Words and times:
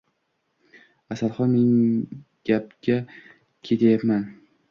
Asalxon, 1.11 1.49
men 1.53 1.69
gapga 2.45 2.97
ketyapman 3.63 4.23